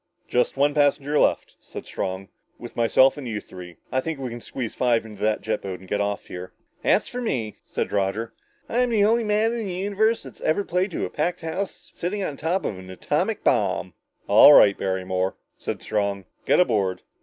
"Just 0.27 0.57
one 0.57 0.73
passenger 0.73 1.19
left," 1.19 1.57
said 1.61 1.85
Strong, 1.85 2.29
"with 2.57 2.75
myself 2.75 3.17
and 3.17 3.27
you 3.27 3.39
three. 3.39 3.75
I 3.91 4.01
think 4.01 4.17
we 4.17 4.31
can 4.31 4.41
squeeze 4.41 4.73
five 4.73 5.05
in 5.05 5.15
that 5.17 5.41
jet 5.41 5.61
boat 5.61 5.79
and 5.79 5.87
get 5.87 6.01
off 6.01 6.25
here." 6.25 6.53
"That's 6.81 7.07
for 7.07 7.21
me," 7.21 7.57
said 7.67 7.91
Roger. 7.91 8.33
"I'm 8.67 8.89
the 8.89 9.05
only 9.05 9.23
man 9.23 9.51
in 9.51 9.59
the 9.67 9.73
whole 9.75 9.83
universe 9.83 10.23
that's 10.23 10.41
ever 10.41 10.63
played 10.63 10.89
to 10.89 11.05
a 11.05 11.11
packed 11.11 11.41
house 11.41 11.91
sitting 11.93 12.23
on 12.23 12.35
top 12.35 12.65
of 12.65 12.79
an 12.79 12.89
atomic 12.89 13.43
bomb!" 13.43 13.93
"All 14.27 14.53
right, 14.53 14.75
Barrymore," 14.75 15.35
said 15.55 15.83
Strong, 15.83 16.25
"get 16.47 16.59
aboard!" 16.59 17.03